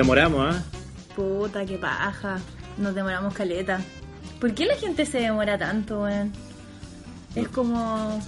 [0.00, 0.62] Demoramos, ¿ah?
[1.14, 2.38] Puta, qué paja.
[2.78, 3.82] Nos demoramos caleta.
[4.40, 6.32] ¿Por qué la gente se demora tanto, weón?
[7.34, 8.18] Es como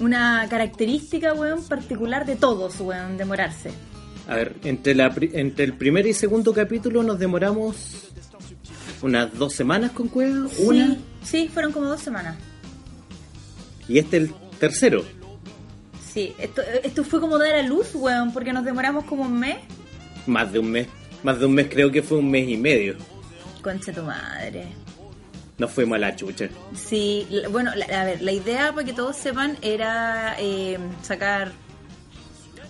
[0.00, 3.70] una característica, weón, particular de todos, weón, demorarse.
[4.26, 8.08] A ver, entre, la, entre el primer y segundo capítulo nos demoramos
[9.02, 12.34] unas dos semanas con Cueva, una, Sí, sí, fueron como dos semanas.
[13.86, 15.04] y este el tercero.
[16.14, 19.58] Sí, esto, esto fue como dar a luz, weón, porque nos demoramos como un mes.
[20.28, 20.86] Más de un mes.
[21.24, 22.94] Más de un mes creo que fue un mes y medio.
[23.62, 24.66] Concha tu madre.
[25.58, 26.48] Nos fuimos a la chucha.
[26.74, 31.50] Sí, bueno, la- a ver, la idea, para que todos sepan, era eh, sacar...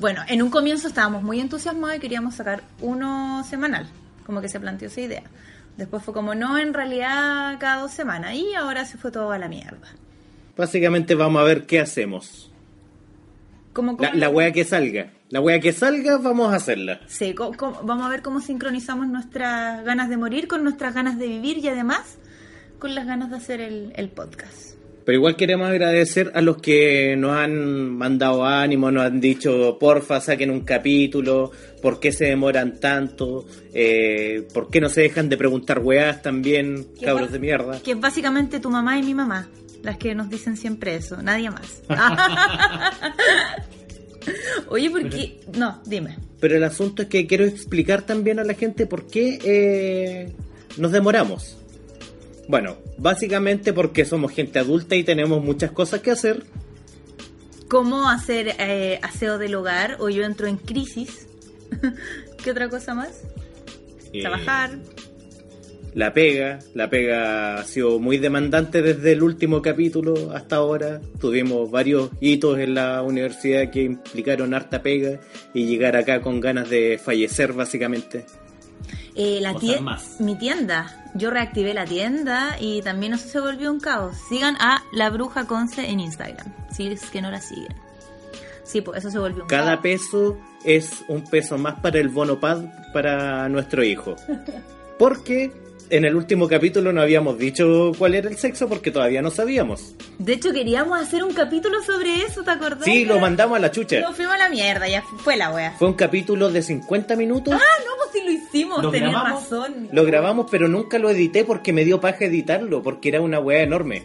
[0.00, 3.86] Bueno, en un comienzo estábamos muy entusiasmados y queríamos sacar uno semanal,
[4.24, 5.22] como que se planteó esa idea.
[5.76, 9.38] Después fue como, no, en realidad cada dos semanas, y ahora se fue todo a
[9.38, 9.88] la mierda.
[10.56, 12.50] Básicamente vamos a ver qué hacemos.
[13.72, 15.10] Como, La, la wea que salga.
[15.30, 17.00] La wea que salga, vamos a hacerla.
[17.06, 21.18] Sí, co- co- vamos a ver cómo sincronizamos nuestras ganas de morir con nuestras ganas
[21.18, 22.16] de vivir y además
[22.78, 24.76] con las ganas de hacer el, el podcast.
[25.04, 30.20] Pero igual queremos agradecer a los que nos han mandado ánimo, nos han dicho, porfa,
[30.20, 31.50] saquen un capítulo,
[31.82, 36.88] por qué se demoran tanto, eh, por qué no se dejan de preguntar weás también,
[37.02, 37.80] cabros de mierda.
[37.82, 39.48] Que es básicamente tu mamá y mi mamá,
[39.82, 41.82] las que nos dicen siempre eso, nadie más.
[44.68, 45.40] Oye, ¿por qué?
[45.56, 46.18] No, dime.
[46.40, 50.32] Pero el asunto es que quiero explicar también a la gente por qué eh,
[50.76, 51.56] nos demoramos.
[52.48, 56.44] Bueno, básicamente porque somos gente adulta y tenemos muchas cosas que hacer.
[57.68, 59.96] ¿Cómo hacer eh, aseo del hogar?
[60.00, 61.26] O yo entro en crisis.
[62.42, 63.22] ¿Qué otra cosa más?
[64.12, 64.78] Eh, Trabajar.
[65.94, 71.00] La pega, la pega ha sido muy demandante desde el último capítulo hasta ahora.
[71.20, 75.18] Tuvimos varios hitos en la universidad que implicaron harta pega
[75.54, 78.26] y llegar acá con ganas de fallecer básicamente.
[79.16, 80.20] Eh, la tie- más.
[80.20, 81.04] Mi tienda.
[81.14, 84.14] Yo reactivé la tienda y también eso se volvió un caos.
[84.28, 86.52] Sigan a La Bruja Conce en Instagram.
[86.70, 87.74] Si es que no la siguen.
[88.62, 89.80] Sí, pues eso se volvió un Cada caos.
[89.82, 92.62] peso es un peso más para el bonopad
[92.92, 94.14] para nuestro hijo.
[94.98, 95.50] Porque
[95.90, 99.94] en el último capítulo no habíamos dicho cuál era el sexo porque todavía no sabíamos.
[100.18, 102.84] De hecho, queríamos hacer un capítulo sobre eso, ¿te acordás?
[102.84, 104.00] Sí, lo mandamos a la chucha.
[104.00, 105.72] Nos fuimos a la mierda, ya fue la wea.
[105.78, 107.54] Fue un capítulo de 50 minutos.
[107.54, 109.42] Ah, no, pues sí lo hicimos, ¿Lo tenías grabamos?
[109.42, 109.88] razón.
[109.92, 113.62] Lo grabamos, pero nunca lo edité porque me dio paja editarlo, porque era una weá
[113.62, 114.04] enorme.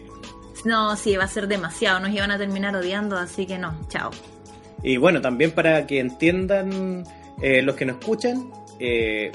[0.64, 4.10] No, sí, va a ser demasiado, nos iban a terminar odiando, así que no, chao.
[4.82, 7.04] Y bueno, también para que entiendan
[7.42, 9.30] eh, los que nos escuchan, eh,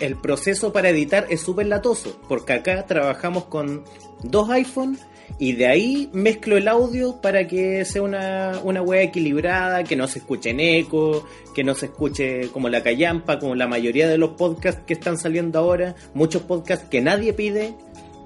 [0.00, 3.84] el proceso para editar es súper latoso, porque acá trabajamos con
[4.22, 4.98] dos iPhone
[5.38, 10.06] y de ahí mezclo el audio para que sea una, una wea equilibrada, que no
[10.06, 14.18] se escuche en eco, que no se escuche como la callampa, como la mayoría de
[14.18, 17.74] los podcasts que están saliendo ahora, muchos podcasts que nadie pide.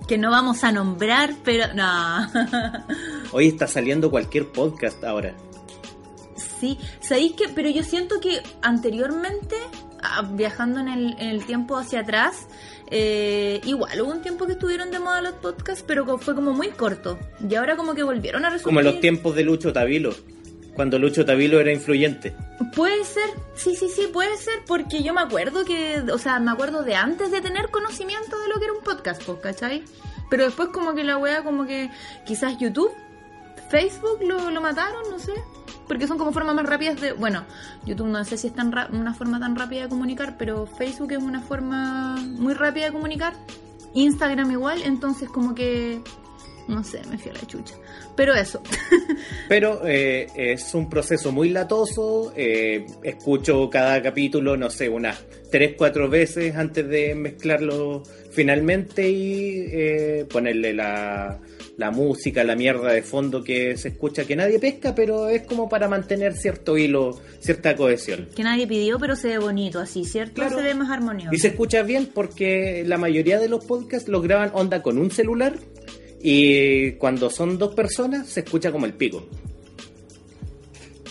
[0.08, 2.28] Que no vamos a nombrar, pero no.
[3.32, 5.34] Hoy está saliendo cualquier podcast ahora.
[6.60, 7.48] sí, ¿sabéis que?
[7.48, 9.56] Pero yo siento que anteriormente,
[10.02, 12.48] ah, viajando en el, en el tiempo hacia atrás,
[12.90, 16.68] eh, igual hubo un tiempo que estuvieron de moda los podcasts, pero fue como muy
[16.68, 17.18] corto.
[17.48, 18.64] Y ahora como que volvieron a resurgir.
[18.64, 20.14] Como en los tiempos de Lucho Tavilo,
[20.74, 22.34] cuando Lucho Tavilo era influyente.
[22.74, 26.50] Puede ser, sí, sí, sí, puede ser, porque yo me acuerdo que, o sea, me
[26.50, 29.82] acuerdo de antes de tener conocimiento de lo que era un podcast, pues, ¿cachai?
[30.30, 31.90] Pero después como que la wea, como que
[32.24, 32.92] quizás YouTube,
[33.70, 35.32] Facebook lo, lo mataron, no sé.
[35.92, 37.12] Porque son como formas más rápidas de...
[37.12, 37.44] Bueno,
[37.84, 41.18] YouTube no sé si es tan una forma tan rápida de comunicar, pero Facebook es
[41.18, 43.34] una forma muy rápida de comunicar.
[43.92, 46.00] Instagram igual, entonces como que...
[46.66, 47.74] No sé, me fui a la chucha.
[48.16, 48.62] Pero eso.
[49.50, 52.32] Pero eh, es un proceso muy latoso.
[52.34, 59.66] eh, escucho cada capítulo, no sé, unas 3, 4 veces antes de mezclarlo finalmente y
[59.70, 61.38] eh, ponerle la,
[61.82, 65.68] la música, la mierda de fondo que se escucha que nadie pesca, pero es como
[65.68, 68.28] para mantener cierto hilo, cierta cohesión.
[68.36, 70.34] que nadie pidió, pero se ve bonito así, ¿cierto?
[70.34, 70.58] Claro.
[70.58, 71.34] Se ve más armonioso.
[71.34, 75.10] Y se escucha bien porque la mayoría de los podcasts los graban onda con un
[75.10, 75.54] celular
[76.22, 79.26] y cuando son dos personas se escucha como el pico.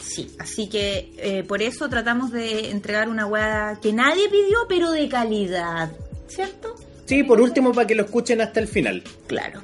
[0.02, 4.92] Sí, así que eh, por eso tratamos de entregar una weá que nadie pidió, pero
[4.92, 5.92] de calidad,
[6.28, 6.76] ¿cierto?
[7.06, 9.04] Sí, por último para que lo escuchen hasta el final.
[9.28, 9.62] Claro,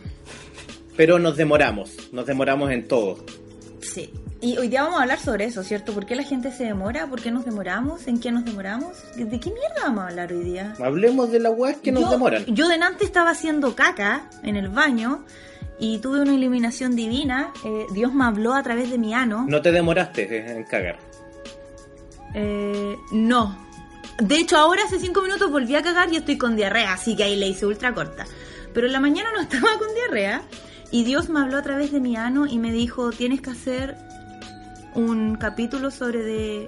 [0.97, 3.23] Pero nos demoramos, nos demoramos en todo.
[3.81, 4.11] sí.
[4.39, 5.93] Y hoy día vamos a hablar sobre eso, ¿cierto?
[5.93, 7.07] ¿Por qué la gente se demora?
[7.07, 8.05] ¿Por qué nos demoramos?
[8.07, 8.91] ¿En qué nos demoramos?
[9.15, 10.75] ¿De qué mierda vamos a hablar hoy día?
[10.79, 12.45] Hablemos de las weas que nos yo, demoran.
[12.45, 15.25] Yo delante estaba haciendo caca en el baño
[15.79, 17.51] y tuve una iluminación divina.
[17.65, 19.43] eh, Dios me habló a través de mi ano.
[19.49, 20.99] No te demoraste en cagar.
[22.35, 23.57] Eh, no.
[24.19, 27.23] De hecho, ahora hace cinco minutos volví a cagar y estoy con diarrea, así que
[27.23, 28.25] ahí le hice ultra corta.
[28.71, 30.43] Pero en la mañana no estaba con diarrea
[30.91, 33.97] y Dios me habló a través de mi ano y me dijo, tienes que hacer
[34.93, 36.67] un capítulo sobre de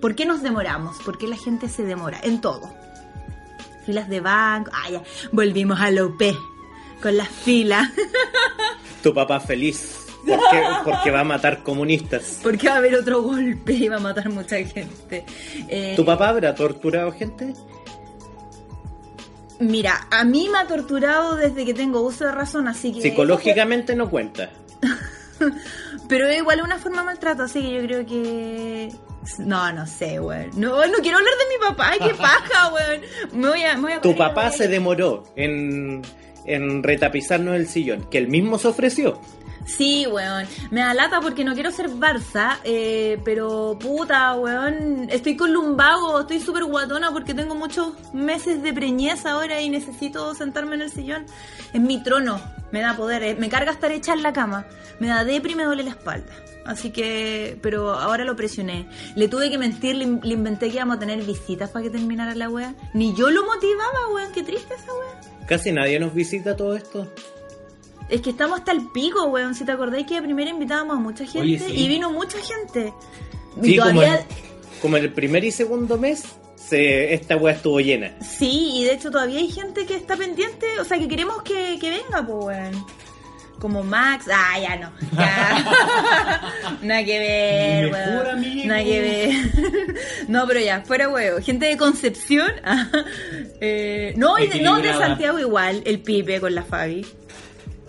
[0.00, 2.70] por qué nos demoramos, por qué la gente se demora, en todo.
[3.84, 6.22] Filas de banco, ah, ya, volvimos a UP
[7.02, 7.90] con las filas.
[9.02, 10.02] Tu papá feliz.
[10.26, 12.40] Porque, porque va a matar comunistas.
[12.42, 15.24] Porque va a haber otro golpe y va a matar mucha gente.
[15.68, 17.54] Eh, ¿Tu papá habrá torturado gente?
[19.58, 23.00] Mira, a mí me ha torturado desde que tengo uso de razón, así que...
[23.00, 24.50] Psicológicamente no cuenta.
[26.08, 28.92] Pero es igual una forma de maltrato, así que yo creo que...
[29.38, 30.50] No, no sé, weón.
[30.56, 33.00] No, no quiero hablar de mi papá, qué paja, weón.
[33.32, 36.02] Me voy a, me voy a Tu papá se demoró en,
[36.44, 39.20] en retapizarnos el sillón, que él mismo se ofreció.
[39.66, 40.46] Sí, weón.
[40.70, 45.08] Me da lata porque no quiero ser Barça, eh, pero puta, weón.
[45.10, 50.34] Estoy con lumbago, estoy súper guatona porque tengo muchos meses de preñez ahora y necesito
[50.34, 51.26] sentarme en el sillón.
[51.72, 52.40] Es mi trono,
[52.70, 54.66] me da poder, eh, me carga estar hecha en la cama,
[55.00, 56.32] me da depri y me duele la espalda.
[56.64, 58.88] Así que, pero ahora lo presioné.
[59.14, 62.34] Le tuve que mentir, le, le inventé que íbamos a tener visitas para que terminara
[62.34, 62.74] la wea.
[62.94, 65.46] Ni yo lo motivaba, weón, qué triste esa wea.
[65.46, 67.12] Casi nadie nos visita todo esto.
[68.08, 69.54] Es que estamos hasta el pico, weón.
[69.54, 71.72] Si te acordáis que primero invitábamos a mucha gente Oye, sí.
[71.72, 72.92] y vino mucha gente.
[73.62, 73.78] Y Sí,
[74.80, 76.24] como en el primer y segundo mes,
[76.54, 78.14] se, esta weá estuvo llena.
[78.20, 81.78] Sí, y de hecho todavía hay gente que está pendiente, o sea, que queremos que,
[81.80, 82.86] que venga, pues, weón.
[83.58, 84.92] Como Max, ah, ya no.
[85.16, 86.52] Ya.
[86.82, 88.68] Nada que ver, weón.
[88.68, 89.98] Nada que ver.
[90.28, 91.40] no, pero ya, fuera huevo.
[91.40, 92.52] Gente de Concepción.
[93.60, 94.92] eh, no, y de, no, de.
[94.92, 97.06] Santiago igual, el Pipe con la Fabi.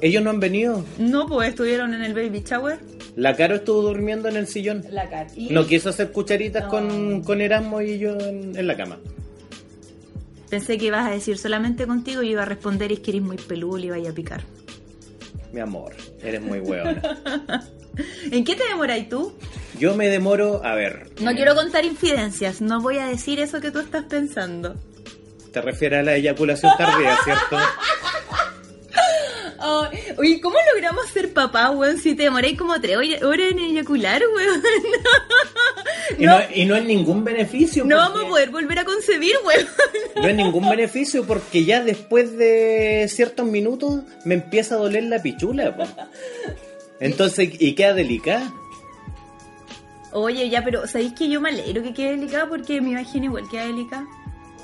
[0.02, 0.86] Ellos no han venido.
[1.00, 2.80] No, pues estuvieron en el baby shower.
[3.16, 4.84] La Caro estuvo durmiendo en el sillón.
[4.92, 5.28] La Car.
[5.36, 6.70] Y No quiso hacer cucharitas No.
[6.70, 9.00] con, con Erasmo y yo en, en la cama.
[10.50, 13.24] Pensé que ibas a decir solamente contigo y iba a responder y es que eres
[13.24, 14.42] muy peludo y iba a picar.
[15.52, 17.02] Mi amor, eres muy hueona.
[18.32, 19.34] ¿En qué te demoráis tú?
[19.80, 21.10] Yo me demoro, a ver.
[21.22, 24.76] No quiero contar infidencias, no voy a decir eso que tú estás pensando.
[25.52, 27.58] Te refieres a la eyaculación tardía, ¿cierto?
[29.60, 31.98] Ay, oye, ¿cómo logramos ser papá, weón?
[31.98, 34.62] Si te demoráis como tres horas en eyacular, weón.
[36.18, 37.84] Y no, y no es ningún beneficio.
[37.84, 39.68] No vamos a poder volver a concebir, weón.
[40.16, 45.22] No es ningún beneficio porque ya después de ciertos minutos me empieza a doler la
[45.22, 45.76] pichula.
[45.76, 45.84] po.
[47.00, 48.52] Entonces, y queda delicada.
[50.12, 53.44] Oye, ya, pero ¿sabéis que yo me alegro que quede delicada porque mi vagina igual
[53.52, 54.08] queda delicada?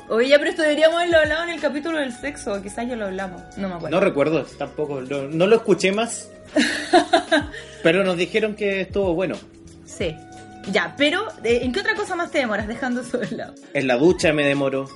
[0.10, 3.06] Oye, ya, pero esto deberíamos haberlo hablado en el capítulo del sexo, quizás ya lo
[3.06, 3.98] hablamos, no me acuerdo.
[3.98, 6.30] No recuerdo tampoco, no, no lo escuché más.
[7.84, 9.36] Pero nos dijeron que estuvo bueno.
[9.86, 10.16] Sí.
[10.72, 13.54] Ya, pero eh, ¿en qué otra cosa más te demoras dejando eso de lado?
[13.74, 14.88] En la ducha me demoro.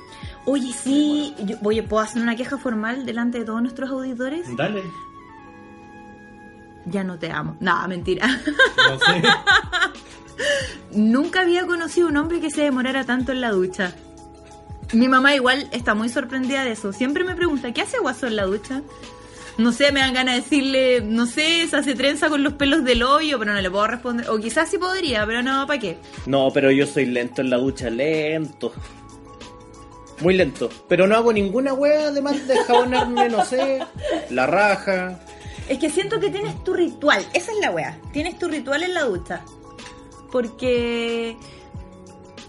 [0.45, 4.48] Oye, sí, yo, oye, ¿puedo hacer una queja formal delante de todos nuestros auditores?
[4.56, 4.81] Dale.
[6.86, 7.57] Ya no te amo.
[7.59, 8.27] No, mentira.
[8.27, 9.23] No sé.
[10.94, 13.94] Nunca había conocido un hombre que se demorara tanto en la ducha.
[14.94, 16.94] Mi mamá igual está muy sorprendida de eso.
[16.94, 18.81] Siempre me pregunta, ¿qué hace Guaso en la ducha?
[19.57, 22.83] No sé, me dan ganas de decirle, no sé, se hace trenza con los pelos
[22.83, 24.29] del hoyo, pero no le puedo responder.
[24.29, 25.97] O quizás sí podría, pero no, ¿para qué?
[26.27, 28.71] No, pero yo soy lento en la ducha, lento.
[30.21, 30.69] Muy lento.
[30.87, 33.79] Pero no hago ninguna wea además de jabonarme, no sé,
[34.29, 35.19] la raja.
[35.67, 37.25] Es que siento que tienes tu ritual.
[37.33, 37.99] Esa es la wea.
[38.13, 39.44] Tienes tu ritual en la ducha.
[40.31, 41.35] Porque.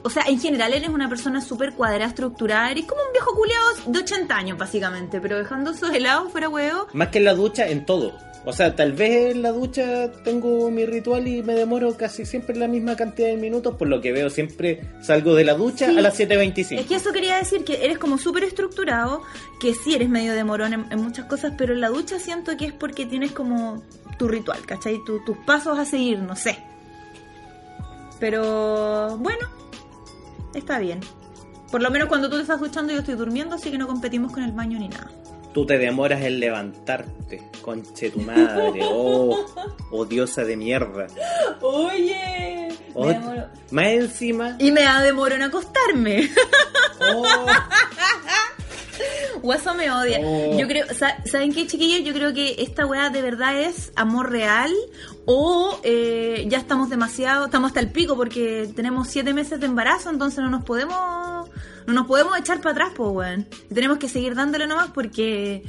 [0.03, 2.71] O sea, en general eres una persona súper cuadrada, estructurada.
[2.71, 5.21] Eres como un viejo culiado de 80 años, básicamente.
[5.21, 6.87] Pero dejando esos helados fuera huevo.
[6.93, 8.17] Más que en la ducha, en todo.
[8.45, 12.57] O sea, tal vez en la ducha tengo mi ritual y me demoro casi siempre
[12.57, 15.99] la misma cantidad de minutos, por lo que veo siempre salgo de la ducha Sí.
[15.99, 16.79] a las 7.25.
[16.81, 19.23] Es que eso quería decir que eres como súper estructurado,
[19.61, 22.67] que sí eres medio demorón en, en muchas cosas, pero en la ducha siento que
[22.67, 23.83] es porque tienes como
[24.19, 24.99] tu ritual, ¿cachai?
[25.05, 26.59] Tu- tus pasos a seguir, no sé.
[28.21, 29.49] Pero bueno,
[30.55, 31.01] está bien.
[31.71, 34.33] Por lo menos cuando tú te estás duchando yo estoy durmiendo, así que no competimos
[34.33, 35.11] con el baño ni nada.
[35.53, 39.37] Tú te demoras en levantarte, conche tu madre, oh,
[39.91, 41.07] odiosa de mierda.
[41.61, 43.13] Oye, Oh,
[43.71, 46.29] más encima, Y me demoro en acostarme.
[47.15, 47.25] oh,
[49.49, 50.21] Guaso me odia.
[50.23, 50.59] Oh.
[50.59, 52.07] Yo creo, sa- ¿saben qué, chiquillos?
[52.07, 54.71] Yo creo que esta weá de verdad es amor real
[55.25, 60.11] o eh, ya estamos demasiado, estamos hasta el pico porque tenemos siete meses de embarazo,
[60.11, 61.49] entonces no nos podemos,
[61.87, 63.47] no nos podemos echar para atrás, pues, weón.
[63.73, 65.63] Tenemos que seguir dándole nomás porque,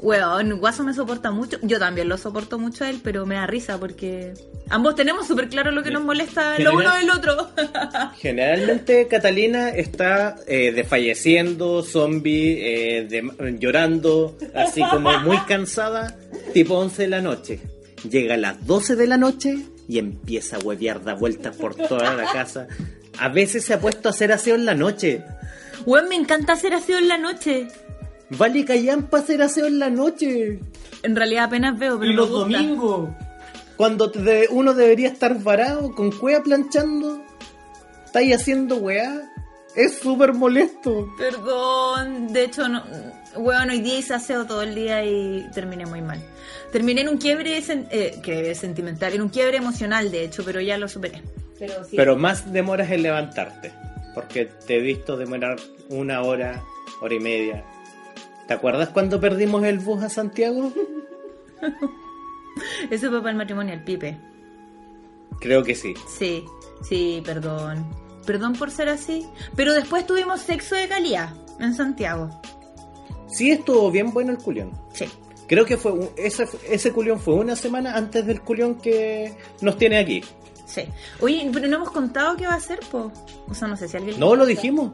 [0.00, 1.58] Weón, Guaso me soporta mucho.
[1.62, 4.32] Yo también lo soporto mucho a él, pero me da risa porque
[4.70, 7.50] ambos tenemos súper claro lo que nos molesta lo uno del otro.
[8.20, 12.58] Generalmente Catalina está eh, desfalleciendo, zombie,
[12.98, 16.16] eh, de- llorando, así como muy cansada,
[16.52, 17.60] tipo 11 de la noche.
[18.08, 19.56] Llega a las 12 de la noche
[19.88, 22.68] y empieza a huevear, da vueltas por toda la casa.
[23.18, 25.24] A veces se ha puesto a hacer aseo en la noche.
[25.86, 27.66] Weón, me encanta hacer aseo en la noche.
[28.30, 30.60] Vale callampa hacer aseo en la noche.
[31.02, 32.58] En realidad apenas veo, pero y me los gusta.
[32.58, 33.10] domingos.
[33.76, 37.22] Cuando te de- uno debería estar varado con cuea planchando,
[38.04, 39.22] estáis haciendo weá.
[39.76, 41.08] Es súper molesto.
[41.16, 42.82] Perdón, de hecho, no,
[43.36, 46.18] weón, hoy día hice aseo todo el día y terminé muy mal.
[46.72, 50.60] Terminé en un quiebre, sen- eh, quiebre sentimental, en un quiebre emocional, de hecho, pero
[50.60, 51.22] ya lo superé.
[51.60, 51.94] Pero sí.
[51.96, 53.72] Pero más demoras en levantarte.
[54.14, 55.56] Porque te he visto demorar
[55.90, 56.60] una hora,
[57.00, 57.64] hora y media.
[58.48, 60.72] ¿Te acuerdas cuando perdimos el bus a Santiago?
[62.90, 64.18] Eso fue para el matrimonio del Pipe.
[65.40, 65.94] Creo que sí.
[66.08, 66.44] Sí,
[66.82, 67.86] sí, perdón.
[68.26, 69.26] Perdón por ser así.
[69.54, 72.28] Pero después tuvimos sexo de calidad en Santiago.
[73.28, 74.72] Sí estuvo bien bueno el culión.
[74.92, 75.04] Sí.
[75.46, 79.76] Creo que fue un- ese, ese culión fue una semana antes del culión que nos
[79.78, 80.22] tiene aquí.
[80.66, 80.82] Sí.
[81.20, 83.12] Oye, pero no hemos contado qué va a ser, po.
[83.48, 84.18] O sea, no sé si alguien.
[84.18, 84.92] No, lo dijimos.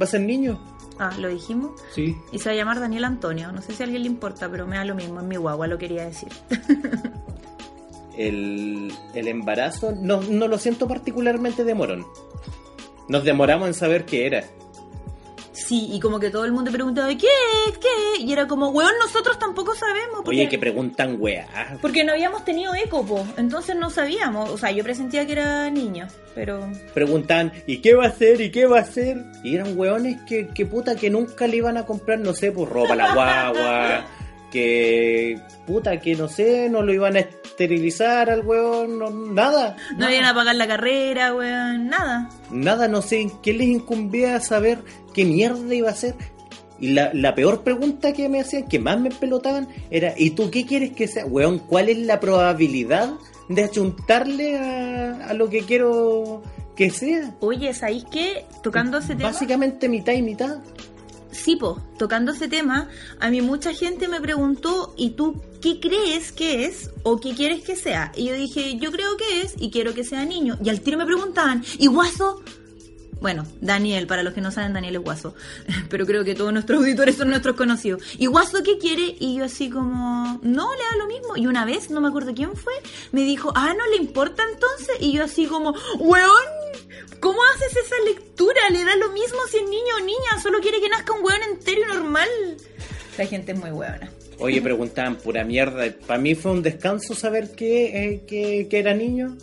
[0.00, 0.58] Va a ser niño.
[0.98, 1.80] Ah, lo dijimos.
[1.92, 2.16] Sí.
[2.32, 3.52] Y se va a llamar Daniel Antonio.
[3.52, 5.20] No sé si a alguien le importa, pero me da lo mismo.
[5.20, 6.28] En mi guagua lo quería decir.
[8.16, 12.04] El, el embarazo no, no lo siento particularmente demorón.
[13.06, 14.42] Nos demoramos en saber qué era.
[15.66, 17.26] Sí, y como que todo el mundo preguntaba, ¿qué?
[17.80, 18.22] ¿Qué?
[18.22, 20.20] Y era como, weón, nosotros tampoco sabemos.
[20.24, 21.76] Porque, Oye, que preguntan weá.
[21.82, 23.26] porque no habíamos tenido eco, po.
[23.36, 24.50] Entonces no sabíamos.
[24.50, 26.70] O sea, yo presentía que era niño, pero.
[26.94, 28.40] Preguntan, ¿y qué va a hacer?
[28.40, 29.24] ¿Y qué va a hacer?
[29.42, 32.68] Y eran weones que, que puta que nunca le iban a comprar, no sé, pues
[32.68, 34.06] ropa la guagua.
[34.50, 39.76] Que puta que no sé, no lo iban a esterilizar al weón, no- nada.
[39.96, 42.30] No iban a pagar la carrera, weón, nada.
[42.50, 44.78] Nada, no sé, ¿qué les incumbía saber
[45.12, 46.14] qué mierda iba a hacer?
[46.80, 50.50] Y la, la peor pregunta que me hacían, que más me pelotaban, era, ¿y tú
[50.50, 51.26] qué quieres que sea?
[51.26, 53.10] Weón, ¿cuál es la probabilidad
[53.48, 56.42] de achuntarle a, a lo que quiero
[56.76, 57.34] que sea?
[57.40, 58.44] Oye, ¿sabéis qué?
[58.62, 59.30] Tocando ese tema.
[59.30, 60.58] Básicamente mitad y mitad.
[61.38, 62.88] Sí, po, tocando ese tema,
[63.20, 67.62] a mí mucha gente me preguntó, ¿y tú qué crees que es o qué quieres
[67.62, 68.10] que sea?
[68.16, 70.58] Y yo dije, yo creo que es y quiero que sea niño.
[70.62, 72.42] Y al tiro me preguntaban, ¿y guaso?
[73.20, 75.34] Bueno, Daniel, para los que no saben, Daniel es guaso.
[75.90, 78.02] Pero creo que todos nuestros auditores son nuestros conocidos.
[78.18, 79.16] ¿Y guaso qué quiere?
[79.18, 81.36] Y yo así como, no, le da lo mismo.
[81.36, 82.74] Y una vez, no me acuerdo quién fue,
[83.12, 84.96] me dijo, ah, no le importa entonces.
[85.00, 86.30] Y yo así como, weón,
[87.20, 88.60] ¿cómo haces esa lectura?
[88.70, 91.42] Le da lo mismo si es niño o niña, solo quiere que nazca un weón
[91.50, 92.28] entero y normal.
[93.16, 94.10] La gente es muy weona.
[94.40, 95.92] Oye, preguntaban pura mierda.
[96.06, 99.36] Para mí fue un descanso saber eh, que, que era niño.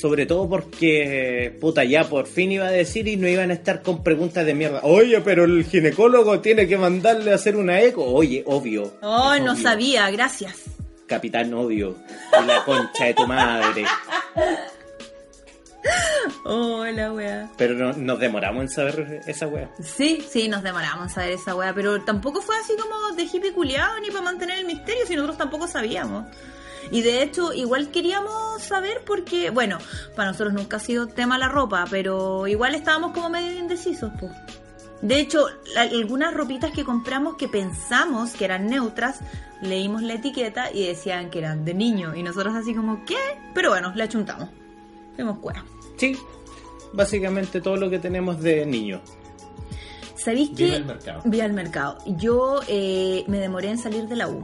[0.00, 3.82] Sobre todo porque, puta, ya por fin iba a decir y no iban a estar
[3.82, 4.80] con preguntas de mierda.
[4.82, 8.04] Oye, pero el ginecólogo tiene que mandarle a hacer una eco.
[8.04, 8.94] Oye, obvio.
[9.02, 9.62] Oh, no obvio.
[9.62, 10.54] sabía, gracias.
[11.06, 11.96] Capitán obvio.
[12.42, 13.84] Y la concha de tu madre.
[16.44, 17.50] Oh, la wea.
[17.56, 19.70] Pero no- nos demoramos en saber esa wea.
[19.82, 23.52] Sí, sí, nos demoramos en saber esa wea, pero tampoco fue así como de hippie
[23.52, 26.26] culiado ni para mantener el misterio, si nosotros tampoco sabíamos.
[26.90, 29.78] Y de hecho, igual queríamos saber porque, bueno,
[30.16, 34.32] para nosotros nunca ha sido tema la ropa, pero igual estábamos como medio indecisos, pues.
[35.02, 39.20] De hecho, la- algunas ropitas que compramos que pensamos que eran neutras,
[39.62, 42.14] leímos la etiqueta y decían que eran de niño.
[42.14, 43.16] Y nosotros así como, ¿qué?
[43.54, 44.48] Pero bueno, la chuntamos.
[45.14, 45.64] Fuimos cuera.
[45.96, 46.18] Sí,
[46.92, 49.00] básicamente todo lo que tenemos de niño.
[50.16, 51.22] ¿Sabéis que el mercado.
[51.24, 51.96] Vi al mercado.
[52.06, 54.42] Yo eh, me demoré en salir de la U.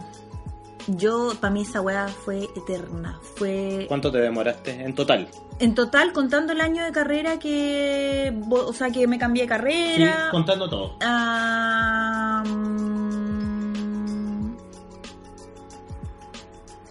[0.87, 3.19] Yo, para mí esa weá fue eterna.
[3.37, 5.29] Fue ¿Cuánto te demoraste en total?
[5.59, 10.29] en total contando el año de carrera que, o sea, que me cambié de carrera.
[10.31, 10.97] contando todo.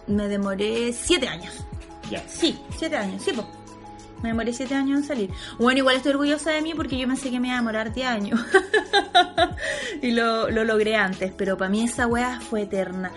[0.06, 1.64] Me demoré siete años.
[2.10, 2.22] Ya.
[2.28, 3.46] Sí, siete años, sí, po.
[4.22, 5.30] Me demoré siete años en salir.
[5.58, 8.06] Bueno, igual estoy orgullosa de mí porque yo pensé que me iba a demorar 10
[8.08, 8.40] años.
[10.02, 13.12] y lo, lo logré antes, pero para mí esa weá fue eterna.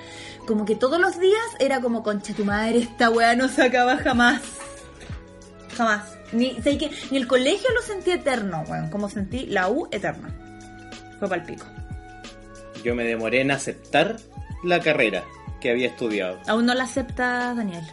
[0.49, 3.97] Como que todos los días era como, concha tu madre, esta weá no se acaba
[3.97, 4.41] jamás.
[5.77, 6.17] Jamás.
[6.31, 8.89] Ni, sé que, ni el colegio lo sentí eterno, weón.
[8.89, 10.27] Como sentí la U eterna.
[11.19, 11.67] Fue pa'l pico.
[12.83, 14.17] Yo me demoré en aceptar
[14.63, 15.23] la carrera
[15.61, 16.39] que había estudiado.
[16.47, 17.85] Aún no la acepta Daniel.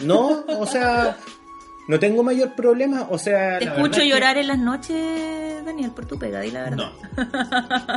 [0.00, 1.18] No, o sea,
[1.88, 3.58] No tengo mayor problema, o sea...
[3.58, 6.62] Te escucho verdad es que- llorar en las noches, Daniel, por tu pega, di la
[6.64, 6.90] verdad.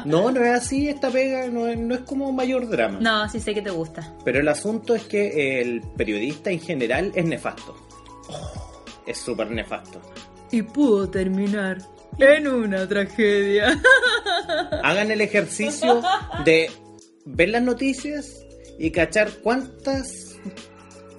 [0.06, 3.00] No, no es así, esta pega no es, no es como mayor drama.
[3.02, 4.14] No, sí sé que te gusta.
[4.24, 7.76] Pero el asunto es que el periodista en general es nefasto.
[9.08, 10.00] Es súper nefasto.
[10.52, 11.80] Y pudo terminar
[12.20, 13.80] en una tragedia.
[14.84, 16.02] Hagan el ejercicio
[16.46, 16.70] de
[17.26, 18.46] ver las noticias
[18.78, 20.29] y cachar cuántas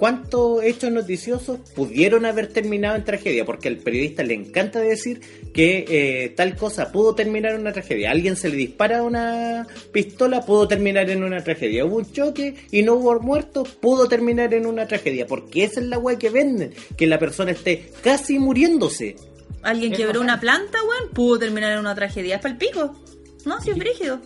[0.01, 5.21] cuántos hechos noticiosos pudieron haber terminado en tragedia, porque al periodista le encanta decir
[5.53, 8.11] que eh, tal cosa pudo terminar en una tragedia.
[8.11, 11.85] Alguien se le dispara una pistola, pudo terminar en una tragedia.
[11.85, 15.87] Hubo un choque y no hubo muertos, pudo terminar en una tragedia, porque esa es
[15.87, 19.17] la weá que venden, que la persona esté casi muriéndose.
[19.61, 22.37] Alguien quebró una planta, weón, pudo terminar en una tragedia.
[22.37, 22.97] Es para el pico.
[23.45, 24.19] No, sí es brígido.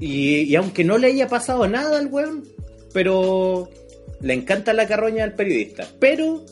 [0.00, 2.48] Y, y aunque no le haya pasado nada al weón,
[2.92, 3.70] pero
[4.20, 5.86] le encanta la carroña al periodista.
[5.98, 6.44] Pero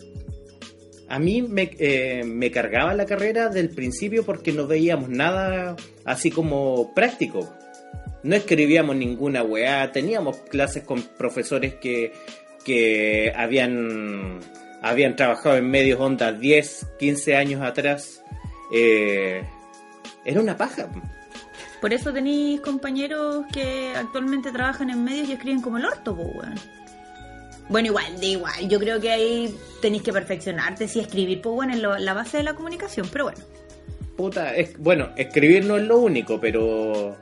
[1.08, 6.30] a mí me, eh, me cargaba la carrera del principio porque no veíamos nada así
[6.30, 7.54] como práctico.
[8.22, 12.12] No escribíamos ninguna weá, teníamos clases con profesores que,
[12.64, 14.40] que habían,
[14.82, 18.22] habían trabajado en medios ondas 10, 15 años atrás.
[18.72, 19.42] Eh,
[20.24, 20.88] era una paja.
[21.80, 26.54] Por eso tenéis compañeros que actualmente trabajan en medios y escriben como el orto, weón.
[27.68, 28.68] Bueno, igual, de igual.
[28.68, 30.88] Yo creo que ahí tenéis que perfeccionarte.
[30.88, 33.06] Si escribir, pues bueno, es lo- la base de la comunicación.
[33.12, 33.38] Pero bueno,
[34.16, 37.14] Puta, es, bueno, escribir no es lo único, pero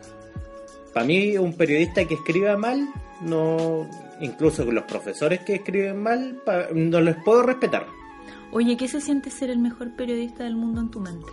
[0.94, 2.88] para mí un periodista que escriba mal,
[3.20, 3.86] no,
[4.20, 7.86] incluso los profesores que escriben mal, pa- no les puedo respetar.
[8.50, 11.32] oye, ¿qué se siente ser el mejor periodista del mundo en tu mente?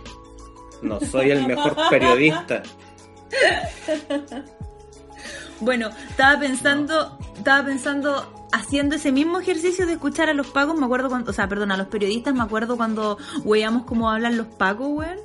[0.82, 2.62] No soy el mejor periodista.
[5.60, 10.84] Bueno, estaba pensando, estaba pensando haciendo ese mismo ejercicio de escuchar a los pagos, me
[10.84, 14.46] acuerdo cuando, o sea, perdón, a los periodistas, me acuerdo cuando veíamos cómo hablan los
[14.46, 15.18] pagos, weón.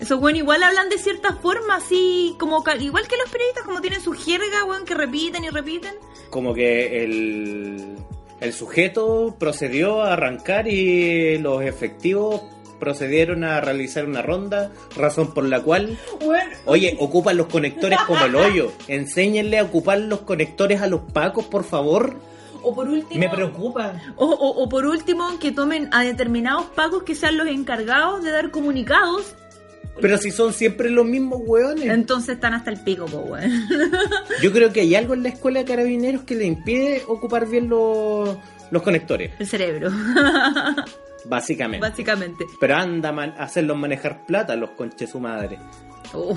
[0.00, 4.00] Esos weón igual hablan de cierta forma, así como igual que los periodistas, como tienen
[4.00, 5.94] su jerga, weón, que repiten y repiten.
[6.30, 7.96] Como que el,
[8.40, 12.42] el sujeto procedió a arrancar y los efectivos
[12.78, 15.98] procedieron a realizar una ronda, razón por la cual
[16.64, 18.72] Oye, ocupan los conectores como el hoyo.
[18.88, 22.16] Enséñenle a ocupar los conectores a los pacos, por favor.
[22.62, 23.94] o por último, Me preocupa.
[24.16, 28.30] o, o- o por último, que tomen a determinados pagos que sean los encargados de
[28.32, 29.34] dar comunicados,
[30.00, 31.86] Pero si son siempre los mismos hueones.
[31.88, 33.50] entonces están hasta el pico, po, weón.
[34.42, 37.68] Yo creo que hay algo en la escuela de carabineros que le impide ocupar bien
[37.68, 38.36] los,
[38.70, 39.90] los conectores, El cerebro,
[41.28, 41.86] básicamente.
[41.86, 42.44] básicamente.
[42.60, 45.58] Pero anda a hacerlos manejar plata los conches su madre.
[46.12, 46.36] Oh,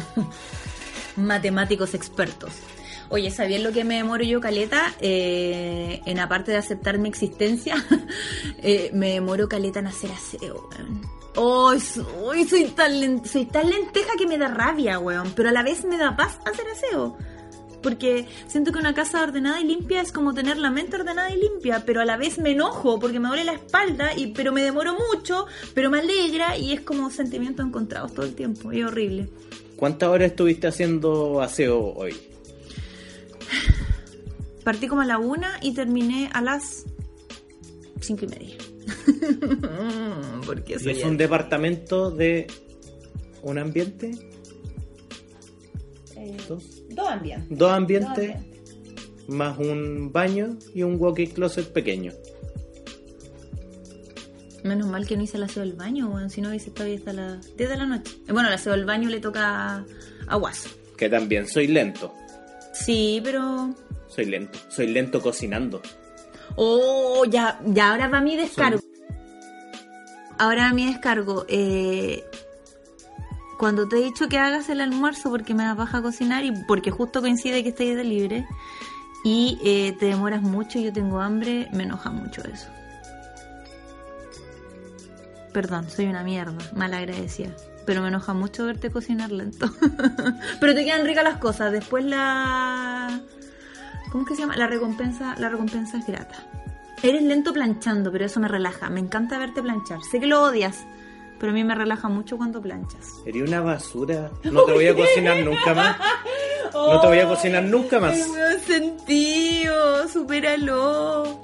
[1.16, 2.54] matemáticos expertos.
[3.12, 4.94] Oye, ¿sabían lo que me demoro yo, Caleta?
[5.00, 7.76] Eh, en aparte de aceptar mi existencia,
[8.60, 11.02] eh, me demoro, Caleta, en hacer aseo, weón.
[11.36, 15.32] Oh, soy, soy, tan soy tan lenteja que me da rabia, weón.
[15.36, 17.18] Pero a la vez me da paz hacer aseo.
[17.82, 21.40] Porque siento que una casa ordenada y limpia es como tener la mente ordenada y
[21.40, 24.62] limpia, pero a la vez me enojo porque me duele la espalda, y, pero me
[24.62, 28.74] demoro mucho, pero me alegra y es como sentimientos encontrados todo el tiempo.
[28.74, 29.30] Y es horrible.
[29.78, 32.14] ¿Cuántas horas estuviste haciendo aseo hoy?
[34.64, 36.84] Partí como a la una y terminé a las
[38.02, 38.58] cinco y media.
[40.46, 42.48] Porque ¿Y soy es un departamento de
[43.42, 44.12] un ambiente?
[46.18, 46.79] eh, Dos.
[47.00, 47.58] Dos ambientes.
[47.58, 48.36] Dos ambientes,
[49.28, 52.12] más un baño y un walkie closet pequeño.
[54.64, 56.96] Menos mal que no hice el aseo del baño, bueno, si no hubiese estado ahí
[56.96, 58.18] hasta las 10 de la noche.
[58.28, 59.86] Eh, Bueno, el aseo del baño le toca
[60.28, 60.70] a, Guaso.
[60.98, 62.14] Que también soy lento.
[62.74, 63.74] Sí, pero...
[64.08, 64.60] Soy lento.
[64.68, 65.82] Soy lento cocinando.
[66.56, 68.82] Oh, ya, ya ahora va mi descargo.
[70.38, 71.46] Ahora va mi descargo.
[71.48, 72.24] Eh,
[73.60, 76.92] cuando te he dicho que hagas el almuerzo porque me da baja cocinar y porque
[76.92, 78.48] justo coincide que de libre
[79.26, 82.70] y eh, te demoras mucho yo tengo hambre, me enoja mucho eso.
[85.52, 87.50] Perdón, soy una mierda, mal agradecida.
[87.86, 89.70] Pero me enoja mucho verte cocinar lento.
[90.62, 91.74] pero te quedan ricas las cosas.
[91.74, 93.20] Después la...
[94.10, 94.56] ¿Cómo que se llama?
[94.56, 96.46] La recompensa, la recompensa es grata.
[97.04, 98.90] Eres lento planchando, pero eso me relaja.
[98.90, 100.00] Me encanta verte planchar.
[100.04, 100.86] Sé que lo odias,
[101.40, 103.22] pero a mí me relaja mucho cuando planchas.
[103.24, 104.30] Sería una basura.
[104.44, 105.98] No te voy a cocinar nunca más.
[106.74, 108.14] No te voy a cocinar nunca más.
[108.16, 110.08] ¡Qué sentido!
[110.08, 111.40] ¡Supéralo!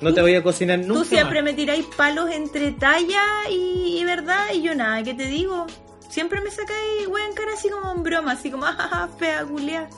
[0.00, 1.52] No te voy a cocinar nunca Tú siempre más.
[1.52, 5.66] me tiráis palos entre talla y, y verdad, y yo nada, ¿qué te digo?
[6.08, 9.88] Siempre me sacáis wea en cara así como en broma, así como, jajaja, fea, culia.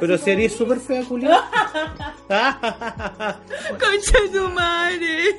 [0.00, 1.40] Pero si eres súper fea, culiao.
[2.28, 5.38] ¡Concha tu madre!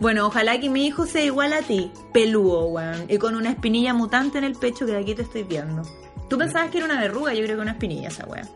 [0.00, 3.92] Bueno, ojalá que mi hijo sea igual a ti, peludo, weón, y con una espinilla
[3.92, 5.82] mutante en el pecho que de aquí te estoy viendo.
[6.28, 8.48] Tú pensabas que era una verruga, yo creo que una espinilla esa weón.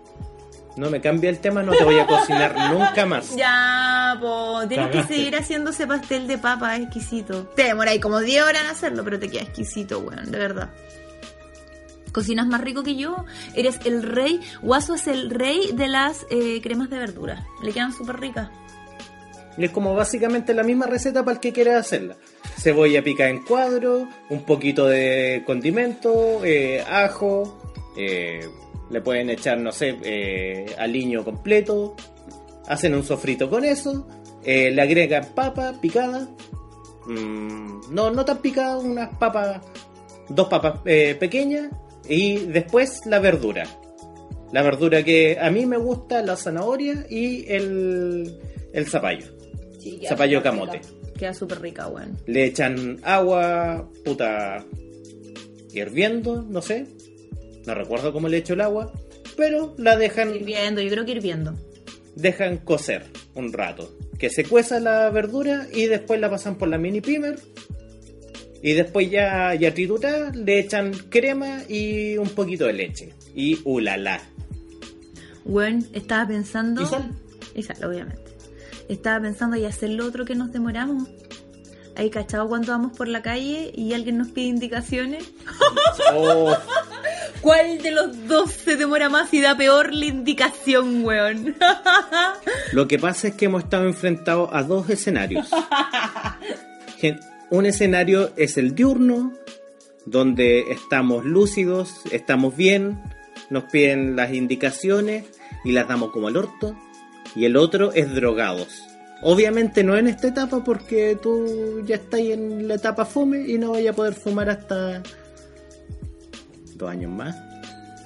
[0.76, 3.37] No me cambia el tema, no te voy a cocinar nunca más.
[3.37, 7.44] Ya, po, tienes que seguir haciendo ese pastel de papa, es exquisito.
[7.48, 10.70] Te demoráis como 10 horas en hacerlo, pero te queda exquisito, weón, de verdad.
[12.12, 14.40] Cocinas más rico que yo, eres el rey.
[14.62, 17.44] Guaso es el rey de las eh, cremas de verdura.
[17.62, 18.50] Le quedan súper ricas.
[19.57, 22.17] Y es como básicamente la misma receta para el que quiera hacerla.
[22.59, 27.61] Cebolla picada en cuadro, un poquito de condimento, eh, ajo,
[27.97, 28.49] eh,
[28.90, 31.95] le pueden echar, no sé, eh, aliño completo,
[32.67, 34.07] hacen un sofrito con eso,
[34.45, 36.29] eh, le agregan papa picada,
[37.07, 39.61] mm, no, no tan picada, unas papas,
[40.29, 41.71] dos papas pequeñas
[42.09, 43.64] y después la verdura.
[44.53, 48.38] La verdura que a mí me gusta, la zanahoria y el,
[48.73, 49.27] el zapallo.
[50.09, 50.81] Zapallo camote.
[51.18, 52.16] Queda súper rica, weón.
[52.27, 54.64] Le echan agua, puta,
[55.73, 56.87] hirviendo, no sé.
[57.66, 58.92] No recuerdo cómo le echo el agua.
[59.37, 61.55] Pero la dejan, Hirviendo, yo creo que hirviendo.
[62.14, 63.97] dejan cocer un rato.
[64.18, 67.37] Que se cueza la verdura y después la pasan por la mini pimer.
[68.62, 73.12] Y después ya, ya triturada, le echan crema y un poquito de leche.
[73.35, 74.20] Y ulala.
[75.44, 76.83] Weón, estaba pensando.
[76.83, 77.11] ¿Y sal?
[77.55, 78.23] Y sal, obviamente.
[78.88, 81.09] Estaba pensando y hacer lo otro que nos demoramos.
[81.97, 85.25] Ahí cachado cuando vamos por la calle y alguien nos pide indicaciones.
[86.12, 86.57] Oh,
[87.40, 91.55] ¿Cuál de los dos se demora más y da peor la indicación, weón?
[92.73, 95.49] Lo que pasa es que hemos estado enfrentados a dos escenarios.
[97.51, 99.33] Un escenario es el diurno,
[100.07, 103.01] donde estamos lúcidos, estamos bien,
[103.49, 105.25] nos piden las indicaciones
[105.64, 106.77] y las damos como al orto.
[107.34, 108.84] Y el otro es drogados.
[109.22, 113.70] Obviamente no en esta etapa porque tú ya estás en la etapa fome y no
[113.70, 115.02] vaya a poder fumar hasta
[116.76, 117.34] dos años más.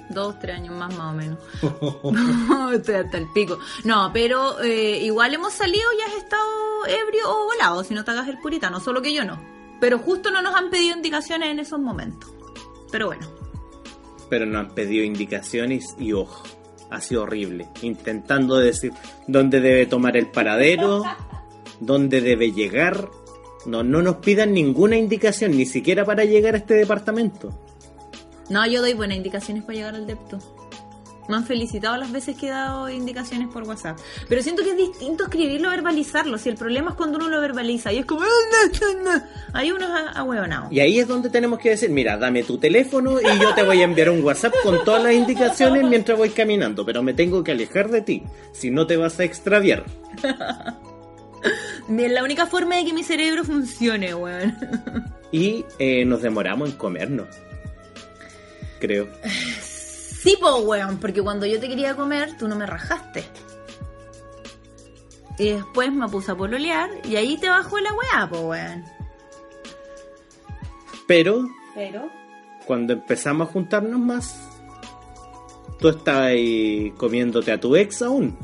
[0.09, 1.37] Dos, tres años más, más o menos.
[2.73, 3.59] Estoy hasta el pico.
[3.83, 6.43] No, pero eh, igual hemos salido y has estado
[6.87, 9.39] ebrio o volado, si no te hagas el puritano, solo que yo no.
[9.79, 12.31] Pero justo no nos han pedido indicaciones en esos momentos.
[12.91, 13.27] Pero bueno.
[14.29, 16.43] pero no han pedido indicaciones y ojo,
[16.89, 17.67] ha sido horrible.
[17.81, 18.93] Intentando decir
[19.27, 21.03] dónde debe tomar el paradero,
[21.79, 23.09] dónde debe llegar.
[23.65, 27.53] No, no nos pidan ninguna indicación, ni siquiera para llegar a este departamento.
[28.49, 30.39] No, yo doy buenas indicaciones para llegar al depto.
[31.29, 33.99] Me han felicitado las veces que he dado indicaciones por WhatsApp.
[34.27, 36.39] Pero siento que es distinto escribirlo a verbalizarlo.
[36.39, 38.21] Si el problema es cuando uno lo verbaliza y es como...
[39.53, 40.71] Hay unos ahueonados.
[40.71, 43.81] Y ahí es donde tenemos que decir, mira, dame tu teléfono y yo te voy
[43.81, 47.51] a enviar un WhatsApp con todas las indicaciones mientras voy caminando, pero me tengo que
[47.51, 49.85] alejar de ti, si no te vas a extraviar.
[51.89, 54.55] Es la única forma de que mi cerebro funcione, weón.
[55.31, 57.27] Y eh, nos demoramos en comernos.
[58.79, 59.07] Creo.
[60.21, 63.23] Sí, po, weón, porque cuando yo te quería comer, tú no me rajaste.
[65.37, 68.83] Y después me puse a pololear y ahí te bajó la weá, po, weón.
[71.07, 72.09] Pero Pero...
[72.65, 74.35] cuando empezamos a juntarnos más,
[75.79, 78.37] tú estabas ahí comiéndote a tu ex aún.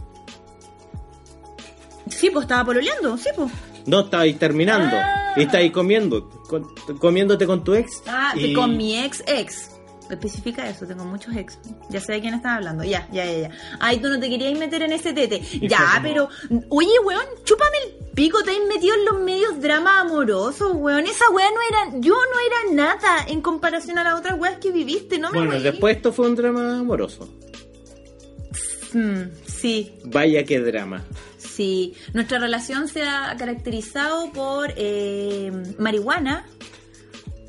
[2.09, 3.51] Sí, pues estaba pololeando, sí, pues.
[3.85, 4.95] No, estabas ahí terminando.
[4.97, 5.33] Ah.
[5.35, 8.01] Y estabas ahí comiendo, con- comiéndote con tu ex.
[8.07, 9.71] Ah, y- con mi ex ex.
[10.10, 11.58] Especifica eso, tengo muchos ex.
[11.89, 12.84] Ya sé de quién estás hablando.
[12.84, 13.52] Ya, ya, ya, ya.
[13.80, 15.41] Ay, tú no te querías meter en ese tete.
[15.54, 16.30] Y ya, como- pero.
[16.70, 21.06] Oye, weón, chúpame el pico, te has metido en los medios drama amorosos, weón.
[21.08, 22.00] Esa weá no era.
[22.02, 22.39] Yo no
[22.74, 26.13] era nada en comparación a las otras weas que viviste, no me Bueno, después esto
[26.13, 27.28] fue un drama amoroso.
[28.94, 31.04] Mm, sí, Vaya que drama.
[31.38, 36.46] Sí, nuestra relación se ha caracterizado por eh, marihuana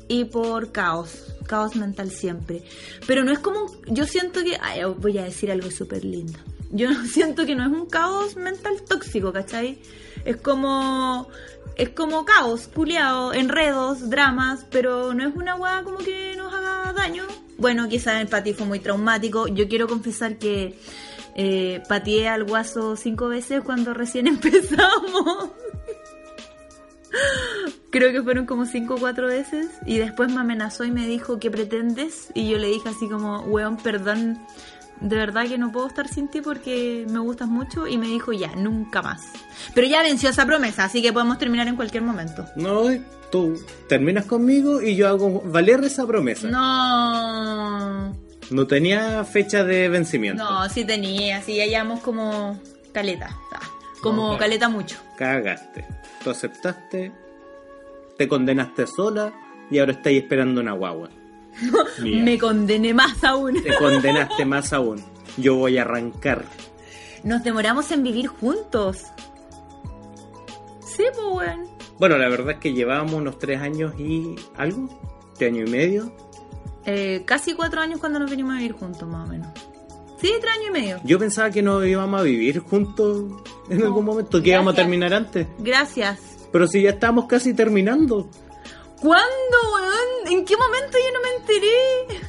[0.07, 2.63] y por caos, caos mental siempre.
[3.07, 6.37] Pero no es como, yo siento que, ay, voy a decir algo súper lindo.
[6.69, 9.79] Yo siento que no es un caos mental tóxico, ¿cachai?
[10.25, 11.27] Es como,
[11.75, 16.93] es como caos, culiao, enredos, dramas, pero no es una weá como que nos haga
[16.93, 17.23] daño.
[17.57, 19.47] Bueno, quizás el Pati fue muy traumático.
[19.47, 20.77] Yo quiero confesar que
[21.35, 25.51] eh, pateé al guaso cinco veces cuando recién empezamos.
[27.89, 29.67] Creo que fueron como cinco o cuatro veces.
[29.85, 32.29] Y después me amenazó y me dijo, ¿qué pretendes?
[32.33, 34.39] Y yo le dije así como, weón, perdón,
[34.99, 37.87] de verdad que no puedo estar sin ti porque me gustas mucho.
[37.87, 39.23] Y me dijo, ya, nunca más.
[39.73, 42.45] Pero ya venció esa promesa, así que podemos terminar en cualquier momento.
[42.55, 42.83] No,
[43.31, 46.47] tú terminas conmigo y yo hago valer esa promesa.
[46.49, 48.13] No,
[48.49, 50.43] No tenía fecha de vencimiento.
[50.43, 52.59] no, sí tenía, sí, hallamos como
[52.93, 53.29] caleta,
[54.01, 54.97] como No, caleta mucho.
[55.17, 55.85] Cagaste.
[56.23, 57.11] Tú aceptaste
[58.17, 59.33] te condenaste sola
[59.69, 61.09] y ahora estáis esperando una guagua.
[62.01, 63.61] Me condené más aún.
[63.61, 65.01] Te condenaste más aún.
[65.37, 66.45] Yo voy a arrancar.
[67.23, 69.03] Nos demoramos en vivir juntos.
[70.79, 71.65] Sí, pues, weón.
[71.99, 74.87] Bueno, la verdad es que llevábamos unos tres años y algo,
[75.37, 76.11] tres años y medio.
[76.85, 79.47] Eh, casi cuatro años cuando nos venimos a vivir juntos, más o menos.
[80.21, 80.99] Sí, tres años y medio.
[81.03, 83.25] Yo pensaba que nos íbamos a vivir juntos
[83.69, 83.85] en No.
[83.87, 85.47] algún momento, que íbamos a terminar antes.
[85.59, 86.19] Gracias.
[86.51, 88.29] Pero si ya estábamos casi terminando.
[88.99, 90.33] ¿Cuándo, weón?
[90.33, 92.27] ¿En qué momento yo no me enteré?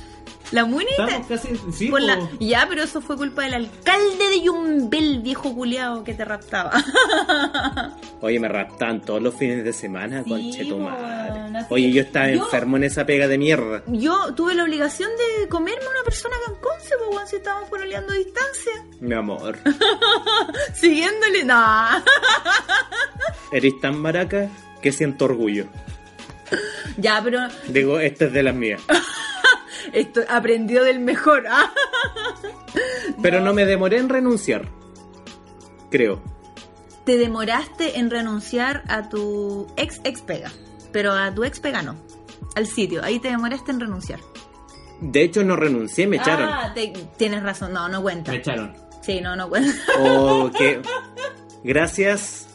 [0.50, 1.48] La Muni Estamos casi.
[1.72, 2.18] Sí, Por la-.
[2.40, 6.72] Ya, pero eso fue culpa del alcalde de Yumbel, viejo culiao que te raptaba.
[8.22, 11.32] Oye, me raptaban todos los fines de semana, Sí, conche tu po, madre.
[11.32, 13.82] weón, así Oye, que yo estaba yo- enfermo en esa pega de mierda.
[13.88, 15.10] Yo tuve la obligación
[15.42, 18.72] de comerme una persona que en Conce, pues, si estábamos pololeando a distancia.
[19.00, 19.58] Mi amor.
[20.74, 21.86] Siguiéndole, no.
[23.52, 24.48] Eres tan maraca
[24.82, 25.66] que siento orgullo.
[26.96, 28.80] ya, pero Digo, esta es de las mías.
[29.92, 31.44] Esto aprendió del mejor.
[31.48, 31.72] ah.
[33.22, 34.68] Pero no me demoré en renunciar.
[35.90, 36.20] Creo.
[37.04, 40.50] Te demoraste en renunciar a tu ex ex pega,
[40.92, 41.94] pero a tu ex pega no.
[42.54, 44.20] Al sitio, ahí te demoraste en renunciar.
[45.00, 46.48] De hecho, no renuncié, me echaron.
[46.50, 48.32] Ah, te- tienes razón, no, no cuenta.
[48.32, 48.76] Me echaron.
[49.00, 49.72] Sí, no, no cuenta.
[50.00, 50.82] Oh, que...
[51.64, 52.47] Gracias.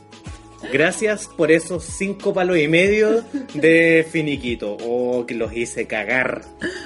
[0.71, 3.23] Gracias por esos cinco palos y medio
[3.53, 4.77] de finiquito.
[4.81, 6.41] Oh, que los hice cagar.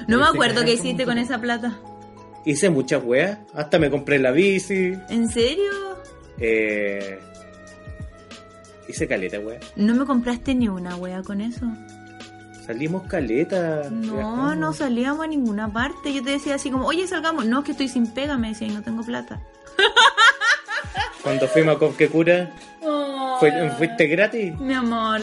[0.07, 1.79] No me acuerdo qué hiciste con esa plata.
[2.45, 3.39] Hice muchas weas.
[3.53, 4.93] Hasta me compré la bici.
[5.09, 5.71] ¿En serio?
[6.39, 7.19] Eh...
[8.87, 9.59] Hice caleta, wea.
[9.75, 11.65] No me compraste ni una wea con eso.
[12.65, 13.89] Salimos caleta.
[13.89, 16.13] No, no salíamos a ninguna parte.
[16.13, 17.45] Yo te decía así como, oye, salgamos.
[17.45, 19.41] No, que estoy sin pega, me decía, y no tengo plata.
[21.21, 22.51] Cuando fuimos a Conquecura,
[23.39, 24.59] fue- fuiste gratis.
[24.59, 25.21] Mi amor.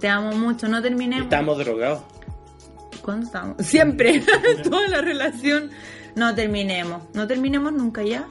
[0.00, 1.24] Te amo mucho, no terminemos.
[1.24, 2.02] estábamos drogados.
[3.02, 3.56] ¿Cuándo estamos?
[3.66, 4.22] Siempre,
[4.64, 5.70] toda la relación.
[6.14, 8.26] No terminemos, no terminemos nunca ya.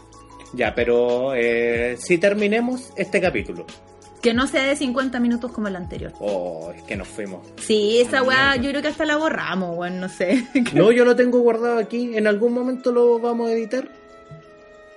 [0.53, 3.65] Ya, pero eh, si terminemos este capítulo.
[4.21, 6.13] Que no sea de 50 minutos como el anterior.
[6.19, 7.47] Oh, es que nos fuimos.
[7.57, 10.45] Sí, esa Ah, weá yo creo que hasta la borramos, weón, no sé.
[10.73, 12.15] No, yo lo tengo guardado aquí.
[12.15, 13.89] En algún momento lo vamos a editar.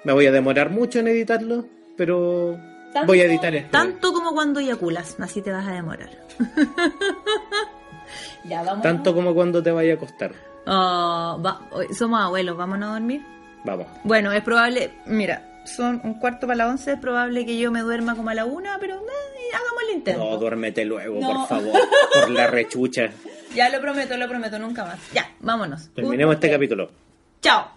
[0.03, 1.65] Me voy a demorar mucho en editarlo,
[1.97, 2.59] pero
[3.07, 3.71] voy a editar esto.
[3.71, 6.11] Tanto como cuando eyaculas, así te vas a demorar.
[8.45, 8.83] ya, vamos.
[8.83, 10.33] Tanto como cuando te vaya a acostar.
[10.67, 11.61] Oh, va-
[11.97, 13.23] somos abuelos, vámonos a dormir.
[13.65, 13.87] Vamos.
[14.05, 17.81] Bueno, es probable, mira, son un cuarto para las once, es probable que yo me
[17.81, 20.25] duerma como a la una, pero eh, hagamos el intento.
[20.25, 21.29] No, duérmete luego, No.
[21.33, 21.81] por favor.
[22.13, 23.11] Por la rechucha.
[23.55, 24.99] Ya lo prometo, lo prometo, nunca más.
[25.13, 25.89] Ya, vámonos.
[25.95, 26.91] Terminemos Un, este capítulo.
[27.41, 27.69] Chao.